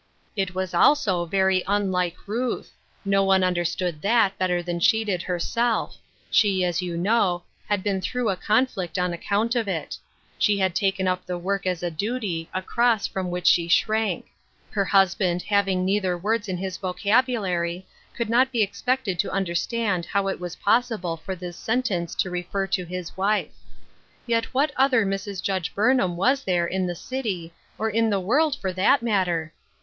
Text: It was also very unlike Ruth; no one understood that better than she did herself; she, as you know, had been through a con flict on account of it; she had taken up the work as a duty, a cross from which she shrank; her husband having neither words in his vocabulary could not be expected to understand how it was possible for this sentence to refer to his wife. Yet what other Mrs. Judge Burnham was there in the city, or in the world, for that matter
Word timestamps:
It 0.35 0.55
was 0.55 0.73
also 0.73 1.25
very 1.27 1.63
unlike 1.67 2.15
Ruth; 2.25 2.71
no 3.05 3.23
one 3.23 3.43
understood 3.43 4.01
that 4.01 4.35
better 4.39 4.63
than 4.63 4.79
she 4.79 5.03
did 5.03 5.21
herself; 5.21 5.95
she, 6.31 6.63
as 6.65 6.81
you 6.81 6.97
know, 6.97 7.43
had 7.67 7.83
been 7.83 8.01
through 8.01 8.29
a 8.31 8.35
con 8.35 8.65
flict 8.65 8.97
on 8.99 9.13
account 9.13 9.53
of 9.53 9.67
it; 9.67 9.99
she 10.39 10.57
had 10.57 10.73
taken 10.73 11.07
up 11.07 11.23
the 11.23 11.37
work 11.37 11.67
as 11.67 11.83
a 11.83 11.91
duty, 11.91 12.49
a 12.51 12.63
cross 12.63 13.05
from 13.05 13.29
which 13.29 13.45
she 13.45 13.67
shrank; 13.67 14.25
her 14.71 14.85
husband 14.85 15.43
having 15.43 15.85
neither 15.85 16.17
words 16.17 16.47
in 16.49 16.57
his 16.57 16.77
vocabulary 16.77 17.85
could 18.15 18.27
not 18.27 18.51
be 18.51 18.63
expected 18.63 19.19
to 19.19 19.31
understand 19.31 20.07
how 20.07 20.27
it 20.27 20.39
was 20.39 20.55
possible 20.55 21.15
for 21.15 21.35
this 21.35 21.55
sentence 21.57 22.15
to 22.15 22.31
refer 22.31 22.65
to 22.65 22.85
his 22.85 23.15
wife. 23.15 23.53
Yet 24.25 24.45
what 24.45 24.71
other 24.77 25.05
Mrs. 25.05 25.43
Judge 25.43 25.75
Burnham 25.75 26.17
was 26.17 26.43
there 26.43 26.65
in 26.65 26.87
the 26.87 26.95
city, 26.95 27.53
or 27.77 27.87
in 27.87 28.09
the 28.09 28.19
world, 28.19 28.55
for 28.55 28.73
that 28.73 29.03
matter 29.03 29.53